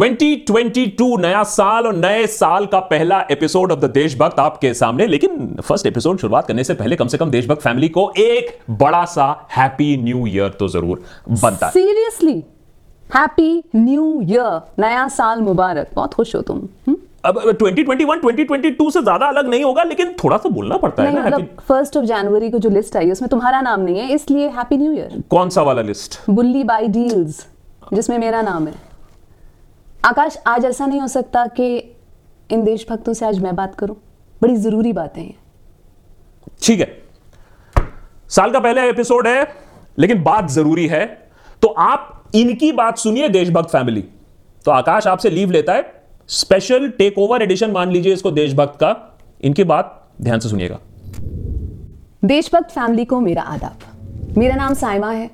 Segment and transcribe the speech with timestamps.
[0.00, 5.56] 2022 नया साल और नए साल का पहला एपिसोड ऑफ़ द देशभक्त आपके सामने। लेकिन
[5.60, 9.26] फ़र्स्ट एपिसोड शुरुआत करने से पहले कम से कम देशभक्त फैमिली को एक बड़ा सा
[9.56, 11.02] हैप्पी न्यू ईयर तो ज़रूर
[11.42, 12.34] बनता है। सीरियसली
[13.10, 16.96] हैप्पी न्यू ईयर नया साल मुबारक। बहुत खुश हो तुम हुँ?
[17.24, 21.26] अब 2021 2022 से ज़्यादा अलग नहीं होगा लेकिन थोड़ा सा बोलना पड़ता है ना
[21.26, 24.48] मतलब फ़र्स्ट ऑफ़ जनवरी को जो लिस्ट आई है उसमें तुम्हारा नाम नहीं है इसलिए
[24.50, 27.46] हैप्पी न्यू ईयर कौन सा वाला लिस्ट बुल्ली बाई डील्स
[27.92, 28.89] जिसमें मेरा नाम है।
[30.04, 31.76] आकाश आज ऐसा नहीं हो सकता कि
[32.50, 33.96] इन देशभक्तों से आज मैं बात करूँ।
[34.42, 35.34] बड़ी ज़रूरी बातें हैं।
[36.62, 36.86] ठीक है।
[38.28, 39.46] साल का पहला एपिसोड है
[39.98, 41.04] लेकिन बात ज़रूरी है।
[41.62, 44.04] तो आप इनकी बात सुनिए देशभक्त फैमिली
[44.66, 45.92] तो आकाश आपसे लीव लेता है।
[46.28, 48.94] स्पेशल टेक ओवर एडिशन मान लीजिए इसको देशभक्त का।
[49.42, 50.78] इनकी बात ध्यान से सुनिएगा।
[52.24, 55.30] देशभक्त फैमिली को मेरा आदाब। मेरा नाम साइमा है।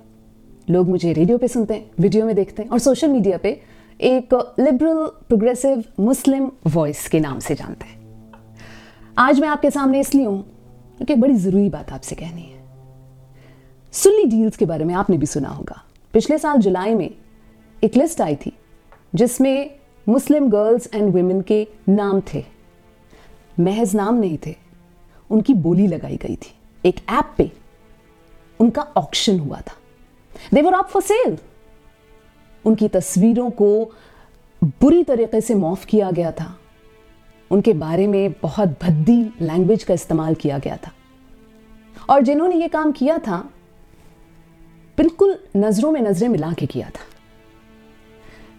[0.70, 3.60] लोग मुझे रेडियो पे सुनते हैं वीडियो में देखते हैं और सोशल मीडिया पे
[4.00, 8.64] एक लिबरल प्रोग्रेसिव मुस्लिम वॉइस के नाम से जानते हैं।
[9.18, 10.42] आज मैं आपके सामने इसलिए हूँ
[10.96, 15.48] क्योंकि बड़ी ज़रूरी बात आपसे कहनी है। सुल्ली डील्स के बारे में आपने भी सुना
[15.48, 15.82] होगा।
[16.14, 17.10] पिछले साल जुलाई में
[17.76, 18.52] एक लिस्ट आई थी,
[19.14, 19.70] जिसमें
[20.06, 22.44] मुस्लिम गर्ल्स एंड वुमेन के नाम थे।
[23.60, 24.54] महज नाम नहीं थे,
[25.30, 26.54] उनकी बोली लगाई गई थी।
[26.84, 27.50] एक ऐप पे
[28.60, 29.76] उनका ऑक्शन हुआ था।
[30.54, 31.38] देवर अप फॉर सेल
[32.66, 33.92] उनकी तस्वीरों को
[34.64, 36.58] बुरी तरीके से मॉफ किया गया था।
[37.50, 40.92] उनके बारे में बहुत भद्दी लैंग्वेज का इस्तेमाल किया गया था।
[42.10, 43.50] और जिन्होंने ये काम किया था,
[44.98, 47.16] बिल्कुल नज़रों में नज़रें मिला के किया था।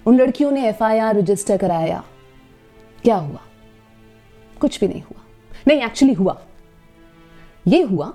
[0.06, 2.04] उन लड़कियों ने एफआईआर रजिस्टर कराया।
[3.04, 3.40] क्या हुआ?
[4.62, 5.22] कुछ भी नहीं हुआ।
[5.68, 6.42] नहीं एक्चुअली हुआ।
[7.68, 8.14] ये हुआ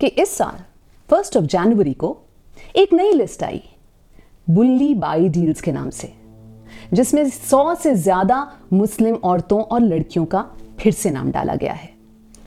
[0.00, 0.64] कि इस साल
[1.10, 2.18] फ़र्स्ट ऑफ़ जनवरी को
[2.76, 3.62] एक नई लिस्ट आई।
[4.50, 6.12] बुल्ली बाई डील्स के नाम से,
[6.92, 11.90] जिसमें सौ से ज़्यादा मुस्लिम औरतों और लड़कियों का फिर से नाम डाला गया है।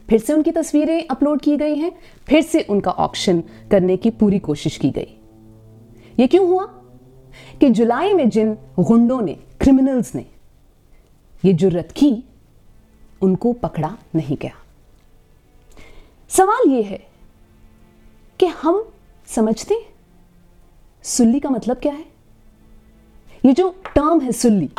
[0.10, 1.92] फिर से उनकी तस्वीरें अपलोड की गई हैं,
[2.28, 5.18] फिर से उनका ऑक्शन करने की पूरी कोशिश की गई।
[6.20, 6.66] ये क्यों हुआ?
[7.60, 10.26] कि जुलाई में जिन गुंडों ने क्रिमिनल्स ने
[11.46, 12.24] ये जुर्रत की,
[13.22, 14.52] उनको पकड़ा नहीं गया।
[16.30, 17.08] सवाल यह है
[18.40, 18.84] कि हम
[19.28, 19.93] समझते हैं
[21.04, 22.06] सुल्ली का मतलब क्या है?
[23.46, 24.70] ये जो टर्म है Sulli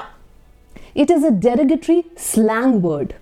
[0.97, 3.13] it is a derogatory slang word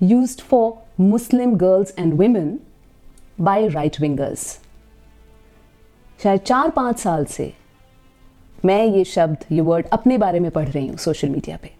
[0.00, 2.58] use for Muslim girls and women
[3.40, 4.46] by right wingers
[6.20, 7.52] शायद चार पाँच साल से
[8.64, 11.70] मैं ये शब्द, ये वर्ड अपने बारे में पढ़ रही हूँ सोशल मीडिया पे।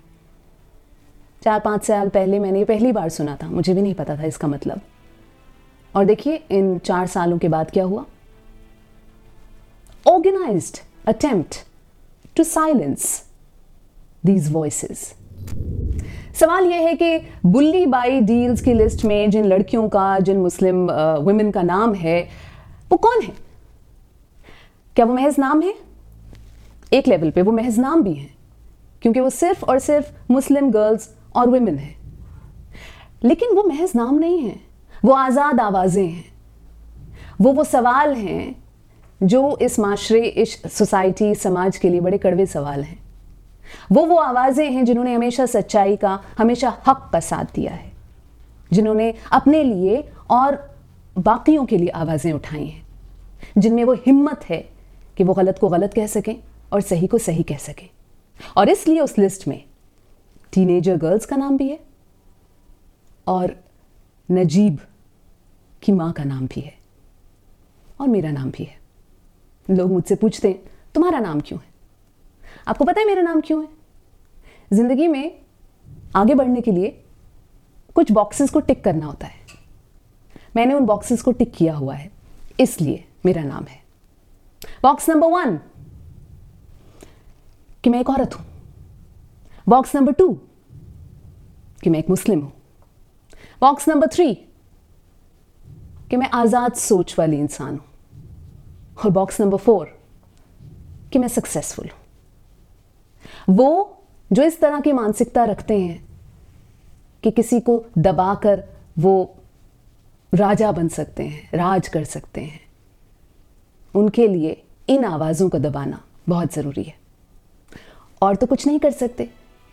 [1.42, 4.24] चार पाँच साल पहले मैंने ये पहली बार सुना था, मुझे भी नहीं पता था
[4.24, 4.80] इसका मतलब।
[5.94, 8.04] और देखिए, इन चार सालों के बाद क्या हुआ?
[10.06, 11.64] Organized attempt
[12.36, 13.24] to silence
[14.24, 15.14] these voices.
[16.40, 20.90] सवाल यह है कि बुल्ली बाई डील्स की लिस्ट में जिन लड़कियों का, जिन मुस्लिम
[21.24, 22.20] वुमेन का नाम है,
[22.90, 23.32] वो कौन है?
[24.96, 25.74] क्या वो महज नाम है?
[26.92, 28.34] एक लेवल पे वो महज नाम भी हैं,
[29.02, 31.94] क्योंकि वो सिर्फ़ और सिर्फ़ मुस्लिम गर्ल्स और वुमेन है।
[33.24, 34.58] लेकिन वो महज नाम नहीं है,
[35.04, 36.24] वो आज़ाद आवाज़ें हैं,
[37.40, 38.63] वो वो सवाल हैं
[39.24, 43.02] जो इस माशरे, इस सोसाइटी, समाज के लिए बड़े कड़वे सवाल हैं।
[43.92, 47.92] वो वो आवाज़ें हैं जिन्होंने हमेशा सच्चाई का, हमेशा हक का साथ दिया है।
[48.72, 50.76] जिन्होंने अपने लिए और
[51.18, 52.86] बाकियों के लिए आवाज़ें उठाई हैं।
[53.58, 54.70] जिनमें वो हिम्मत है
[55.16, 56.36] कि वो गलत को गलत कह सकें
[56.72, 57.88] और सही को सही कह सकें।
[58.56, 59.64] और इसलिए उस लिस्ट में
[60.52, 61.80] टीनेजर गर्ल्स का नाम भी है
[63.26, 63.56] और
[64.30, 64.78] नजीब
[65.82, 66.74] की माँ का नाम भी है
[68.00, 68.83] और मेरा नाम भी है।
[69.66, 70.58] लोग मुझसे पूछते हैं,
[70.94, 71.66] तुम्हारा नाम क्यों है?
[72.68, 73.68] आपको पता है मेरा नाम क्यों है?
[74.72, 75.40] ज़िंदगी में
[76.16, 76.88] आगे बढ़ने के लिए
[77.96, 79.42] कुछ बॉक्सेस को टिक करना होता है।
[80.56, 82.10] मैंने उन बॉक्सेस को टिक किया हुआ है,
[82.60, 83.82] इसलिए मेरा नाम है।
[84.82, 85.58] बॉक्स नंबर वन
[87.84, 88.44] कि मैं एक औरत हूँ।
[89.68, 90.32] बॉक्स नंबर टू
[91.82, 92.52] कि मैं एक मुस्लिम हूँ।
[93.60, 94.34] बॉक्स नंबर थ्री
[96.10, 97.84] कि मैं आज़ाद सोच वाली इंसान हूँ।
[98.96, 99.86] और बॉक्स नंबर फोर
[101.12, 103.96] कि मैं सक्सेसफुल हूँ। वो
[104.30, 106.02] जो इस तरह की मानसिकता रखते हैं
[107.24, 108.62] कि किसी को दबाकर
[108.98, 109.34] वो
[110.32, 112.60] राजा बन सकते हैं, राज कर सकते हैं,
[113.94, 116.94] उनके लिए इन आवाज़ों को दबाना बहुत ज़रूरी है।
[118.22, 119.28] और तो कुछ नहीं कर सकते,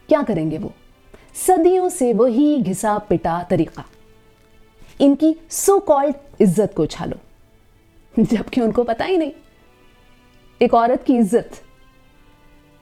[0.10, 0.72] क्या करेंगे वो?
[1.38, 3.84] सदियों से वही घिसा पिटा तरीका।
[5.02, 7.18] इनकी सो कॉल्ड इज़्ज़त को उछालो।
[8.20, 9.32] जबकि उनको पता ही नहीं।
[10.62, 11.62] एक औरत की इज़्ज़त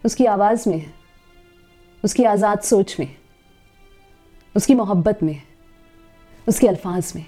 [0.04, 0.94] उसकी आवाज़ में है,
[2.04, 3.16] उसकी आज़ाद सोच में
[4.56, 5.42] उसकी मोहब्बत में
[6.48, 7.26] उसके अल्फाज में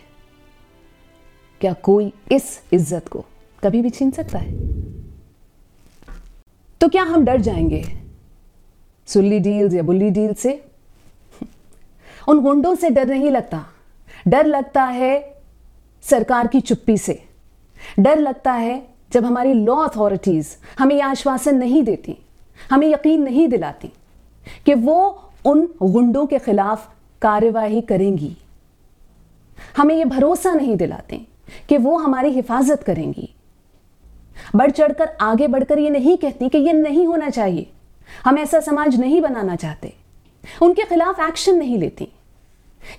[1.62, 3.24] क्या कोई इस इज़्ज़त को
[3.64, 4.52] कभी भी छीन सकता है?
[6.82, 7.84] तो क्या हम डर जाएँगे
[9.08, 10.54] सुल्ली डील या बुल्ली डील से?
[12.28, 13.66] उन गुंडों से डर नहीं लगता।
[14.28, 15.14] डर लगता है
[16.04, 17.24] सरकार की चुप्पी से।
[18.00, 22.18] डर लगता है जब हमारी लॉ अथॉरिटीज हमें यह आश्वासन नहीं देती,
[22.72, 23.92] हमें यकीन नहीं दिलाती
[24.66, 26.90] कि वो उन गुंडों के खिलाफ
[27.22, 28.38] कार्यवाही करेंगी।
[29.78, 31.22] हमें यह भरोसा नहीं दिलाते
[31.70, 33.30] कि वो हमारी हिफाजत करेंगी।
[34.56, 37.70] बढ़ चढ़कर आगे बढ़कर ये नहीं कहती कि ये नहीं होना चाहिए।
[38.26, 39.94] हम ऐसा समाज नहीं बनाना चाहते।
[40.62, 42.08] उनके खिलाफ एक्शन नहीं लेती।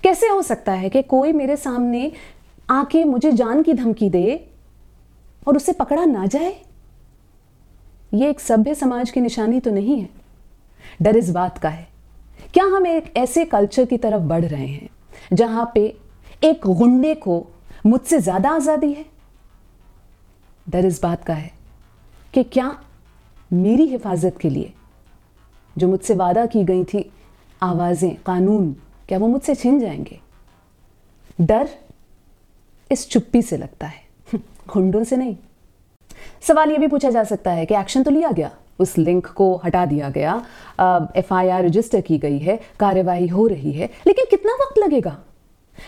[0.03, 2.11] कैसे हो सकता है कि कोई मेरे सामने
[2.69, 4.49] आके मुझे जान की धमकी दे
[5.47, 6.55] और उसे पकड़ा ना जाए?
[8.13, 10.09] ये एक सभ्य समाज की निशानी तो नहीं है।
[11.01, 11.87] डर इस बात का है।
[12.53, 14.89] क्या हम एक ऐसे कल्चर की तरफ़ बढ़ रहे हैं,
[15.33, 15.85] जहाँ पे
[16.43, 17.45] एक गुंडे को
[17.85, 19.05] मुझसे ज़्यादा आज़ादी है?
[20.67, 21.51] डर इस बात का है
[22.33, 22.75] कि क्या
[23.51, 24.73] मेरी हिफाजत के लिए,
[25.75, 27.09] जो मुझसे वादा की गई थी,
[27.61, 28.71] आवाज़ें, कानून,
[29.07, 30.19] क्या वो मुझसे छिन जाएँगे?
[31.41, 31.69] डर
[32.91, 34.02] इस चुप्पी से लगता है।
[34.67, 35.35] घुंडों से नहीं।
[36.47, 39.55] सवाल यह भी पूछा जा सकता है कि एक्शन तो लिया गया। उस लिंक को
[39.65, 40.33] हटा दिया गया।
[41.17, 45.17] एफ़ आई आर रजिस्टर की गई है। कार्यवाही हो रही है। लेकिन कितना वक्त लगेगा?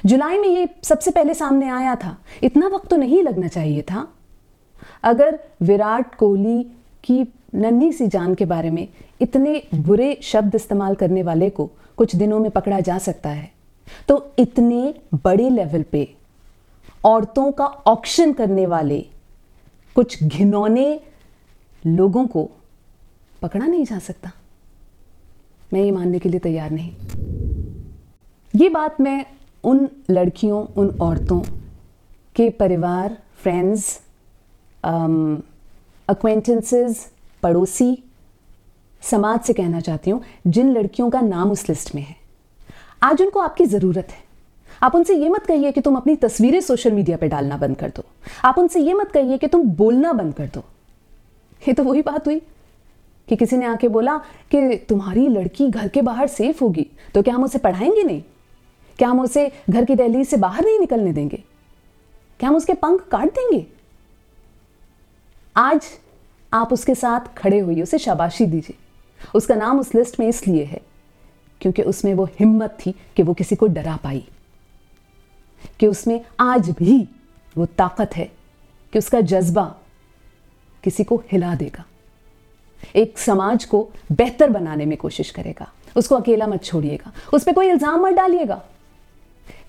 [0.06, 4.08] जुलाई में ये सबसे पहले सामने आया था। इतना वक्त तो नहीं लगना चाहिए था।
[5.04, 6.64] अगर विराट कोहली
[7.04, 7.24] की
[7.56, 8.88] नन्ही सी जान के बारे में
[9.22, 13.52] इतने बुरे शब्द इस्तेमाल करने वाले को कुछ दिनों में पकड़ा जा सकता है
[14.08, 14.94] तो इतने
[15.24, 16.08] बड़े लेवल पे
[17.06, 19.00] औरतों का ऑक्शन करने वाले
[19.96, 21.00] कुछ घिनौने
[21.84, 22.50] लोगों को
[23.42, 24.32] पकड़ा नहीं जा सकता।
[25.74, 26.92] मैं ये मानने के लिए तैयार नहीं।
[28.54, 29.26] ये बात मैं
[29.64, 31.42] उन लड़कियों, उन औरतों
[32.36, 34.00] के परिवार फ्रेंड्स
[36.08, 37.12] अक्वेंटेंसेस
[37.44, 37.98] पड़ोसी,
[39.02, 42.16] समाज से कहना चाहती हूँ, जिन लड़कियों का नाम उस लिस्ट में है,
[43.04, 44.24] आज उनको आपकी ज़रूरत है।
[44.84, 47.90] आप उनसे ये मत कहिए कि तुम अपनी तस्वीरें सोशल मीडिया पर डालना बंद कर
[47.90, 48.04] दो।
[48.46, 50.64] आप उनसे ये मत कहिए कि तुम बोलना बंद कर दो।
[51.62, 52.40] ये तो वही बात हुई
[53.28, 54.18] कि किसी ने आके बोला
[54.52, 58.22] कि तुम्हारी लड़की घर के बाहर सेफ़ होगी तो क्या हम उसे पढ़ाएँगे नहीं?
[59.00, 61.44] क्या हम उसे घर की दहलीज से बाहर नहीं निकलने देंगे?
[62.40, 63.66] क्या हम उसके पंख काट देंगे?
[65.56, 65.86] आज
[66.54, 68.78] आप उसके साथ खड़े हुई उसे शाबाशी दीजिए।
[69.36, 70.82] उसका नाम उस लिस्ट में इसलिए है
[71.62, 74.24] क्योंकि उसमें वो हिम्मत थी कि वो किसी को डरा पाई।
[75.80, 77.08] कि उसमें आज भी
[77.56, 78.30] वो ताकत है
[78.94, 79.64] कि उसका जज्बा
[80.84, 81.86] किसी को हिला देगा।
[82.96, 87.70] एक समाज को बेहतर बनाने में कोशिश करेगा। उसको अकेला मत छोड़िएगा। उस पर कोई
[87.70, 88.62] इल्ज़ाम मत डालिएगा।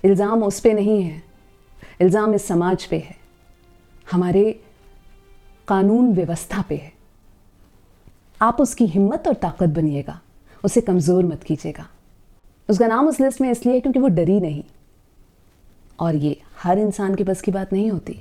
[0.05, 1.23] इल्ज़ाम उस पर नहीं है।
[2.01, 3.17] इल्ज़ाम इस समाज पे है।
[4.07, 4.45] हमारे
[5.69, 6.93] कानून व्यवस्था पे है।
[8.41, 10.21] आप उसकी हिम्मत और ताकत बनिएगा।
[10.65, 11.87] उसे कमज़ोर मत कीजिएगा।
[12.69, 14.63] उसका नाम उस लिस्ट में इसलिए है क्योंकि वो डरी नहीं।
[16.01, 18.13] और ये हर इंसान के बस की बात नहीं होती।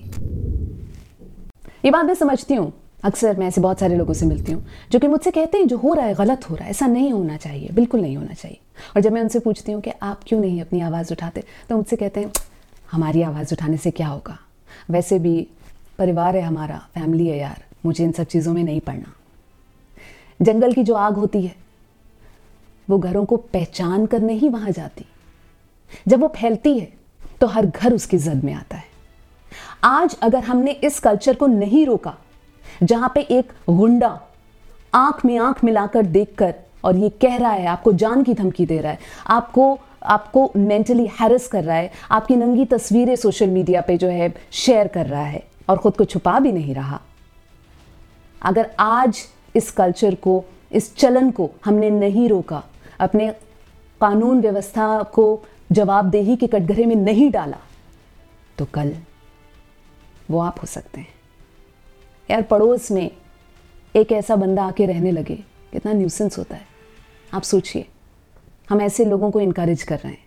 [1.85, 2.73] ये बात मैं समझती हूँ।
[3.03, 5.77] अक्सर मैं ऐसे बहुत सारे लोगों से मिलती हूँ, जो कि मुझसे कहते हैं, जो
[5.77, 8.59] हो रहा है, गलत हो रहा है, ऐसा नहीं होना चाहिए, बिल्कुल नहीं होना चाहिए।
[8.95, 11.95] और जब मैं उनसे पूछती हूँ कि आप क्यों नहीं अपनी आवाज़ उठाते तो मुझसे
[11.95, 12.31] कहते हैं,
[12.91, 14.37] हमारी आवाज़ उठाने से क्या होगा?
[14.89, 15.47] वैसे भी
[15.97, 19.13] परिवार है हमारा, फैमिली है यार, मुझे इन सब चीज़ों में नहीं पढ़ना।
[20.41, 21.55] जंगल की जो आग होती है,
[22.89, 25.05] वो घरों को पहचान कर नहीं वहाँ जाती।
[26.07, 26.93] जब वो फैलती है
[27.41, 28.83] तो हर घर उसकी जद में आता है।
[29.83, 32.13] आज अगर हमने इस कल्चर को नहीं रोका,
[32.83, 34.19] जहाँ पे एक गुंडा
[34.93, 38.79] आँख में आँख मिलाकर देखकर और ये कह रहा है, आपको जान की धमकी दे
[38.79, 43.97] रहा है, आपको आपको मेंटली हैरस कर रहा है, आपकी नंगी तस्वीरें सोशल मीडिया पे
[43.97, 46.99] जो है शेयर कर रहा है और ख़ुद को छुपा भी नहीं रहा।
[48.41, 49.23] अगर आज
[49.55, 52.63] इस कल्चर को, इस चलन को हमने नहीं रोका,
[52.99, 53.29] अपने
[54.01, 57.57] कानून व्यवस्था को जवाबदेही के कटघरे में नहीं डाला
[58.57, 58.95] तो कल
[60.31, 61.07] वो आप हो सकते हैं।
[62.31, 63.11] यार, पड़ोस में
[63.95, 65.35] एक ऐसा बंदा आके रहने लगे,
[65.71, 66.67] कितना न्यूसेंस होता है।
[67.33, 67.87] आप सोचिए,
[68.69, 70.25] हम ऐसे लोगों को इनकरेज कर रहे हैं।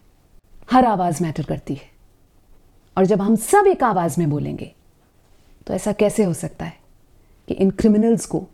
[0.72, 1.90] हर आवाज़ मैटर करती है।
[2.98, 4.74] और जब हम सब एक आवाज़ में बोलेंगे
[5.66, 6.76] तो ऐसा कैसे हो सकता है
[7.48, 8.46] कि इन क्रिमिनल्स को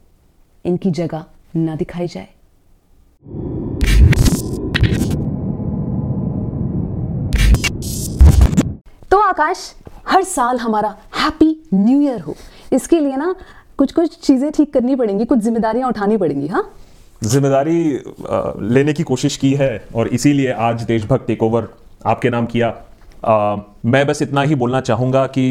[0.64, 1.24] इनकी जगह
[1.56, 2.33] ना दिखाई जाए?
[9.14, 9.58] तो आकाश
[10.08, 12.34] हर साल हमारा हैप्पी न्यू ईयर हो।
[12.72, 13.34] इसके लिए ना
[13.78, 16.62] कुछ कुछ चीज़ें ठीक करनी पड़ेंगी कुछ जिम्मेदारियाँ उठानी पड़ेंगी हाँ?
[17.24, 17.78] ज़िम्मेदारी
[18.74, 21.68] लेने की कोशिश की है और इसीलिए आज देशभक्त टेक ओवर
[22.06, 22.68] आपके नाम किया।
[23.24, 25.46] अ, मैं बस इतना ही बोलना चाहूँगा कि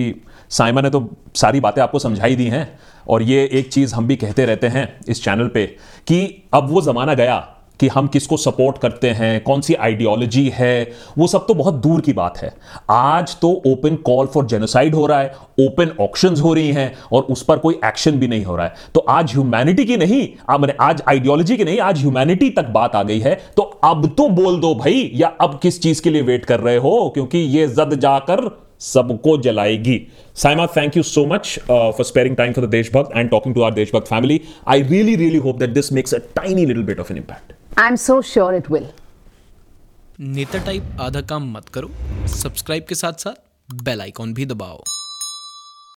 [0.49, 2.67] साइमा ने तो सारी बातें आपको समझाई दी हैं
[3.07, 5.65] और ये एक चीज़ हम भी कहते रहते हैं इस चैनल पे
[6.07, 6.21] कि
[6.53, 7.39] अब वो ज़माना गया
[7.83, 12.01] कि हम किसको सपोर्ट करते हैं, कौन सी आइडियोलॉजी है, वो सब तो बहुत दूर
[12.01, 12.51] की बात है।
[12.91, 17.21] आज तो ओपन कॉल फॉर जेनोसाइड हो रहा है ओपन ऑप्शंस हो रही हैं और
[17.23, 20.73] उस पर कोई एक्शन भी नहीं हो रहा है। तो आज ह्यूमैनिटी की नहीं मैंने
[20.81, 24.59] आज आइडियोलॉजी की नहीं, आज ह्यूमैनिटी तक बात आ गई है। तो अब तो बोल
[24.59, 27.09] दो भाई, या अब किस चीज़ के लिए वेट कर रहे हो?
[27.13, 28.49] क्योंकि ये जद जाकर
[28.81, 29.99] सबको जलाएगी।
[30.37, 33.73] Saima thank you so much for sparing time for the Deshbhakt and talking to our
[33.73, 37.17] Deshbhakt family I really really hope that this makes a tiny little bit of an
[37.17, 38.87] impact I am so sure it will
[40.19, 41.89] नेता type आधा काम मत करो
[42.33, 44.83] subscribe के साथ साथ bell icon भी दबाओ।